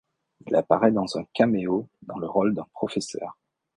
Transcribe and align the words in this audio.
Il 0.47 0.53
y 0.53 0.55
apparaît 0.55 0.91
dans 0.91 1.19
un 1.19 1.25
caméo 1.31 1.87
dans 2.01 2.17
le 2.17 2.25
rôle 2.25 2.55
d'un 2.55 2.65
professeur. 2.73 3.37